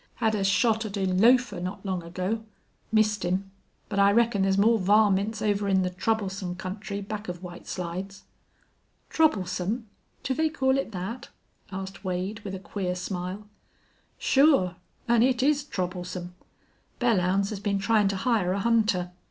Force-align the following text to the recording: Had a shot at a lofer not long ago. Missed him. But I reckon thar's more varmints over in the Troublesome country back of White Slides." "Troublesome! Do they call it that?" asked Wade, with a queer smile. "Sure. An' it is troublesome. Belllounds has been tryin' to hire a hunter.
Had 0.15 0.33
a 0.33 0.43
shot 0.43 0.83
at 0.83 0.97
a 0.97 1.05
lofer 1.05 1.59
not 1.59 1.85
long 1.85 2.01
ago. 2.01 2.43
Missed 2.91 3.21
him. 3.23 3.51
But 3.87 3.99
I 3.99 4.11
reckon 4.11 4.41
thar's 4.41 4.57
more 4.57 4.79
varmints 4.79 5.43
over 5.43 5.67
in 5.69 5.83
the 5.83 5.91
Troublesome 5.91 6.55
country 6.55 7.01
back 7.01 7.27
of 7.29 7.43
White 7.43 7.67
Slides." 7.67 8.23
"Troublesome! 9.11 9.85
Do 10.23 10.33
they 10.33 10.49
call 10.49 10.79
it 10.79 10.91
that?" 10.91 11.29
asked 11.71 12.03
Wade, 12.03 12.39
with 12.39 12.55
a 12.55 12.59
queer 12.59 12.95
smile. 12.95 13.45
"Sure. 14.17 14.75
An' 15.07 15.21
it 15.21 15.43
is 15.43 15.63
troublesome. 15.63 16.33
Belllounds 16.99 17.49
has 17.51 17.59
been 17.59 17.77
tryin' 17.77 18.07
to 18.07 18.15
hire 18.15 18.53
a 18.53 18.59
hunter. 18.59 19.11